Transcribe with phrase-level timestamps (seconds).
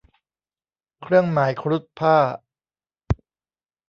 [1.01, 2.33] เครื่องหมายครุฑพ่าห์